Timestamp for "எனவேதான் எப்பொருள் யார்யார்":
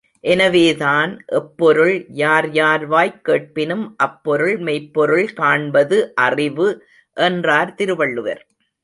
0.23-2.85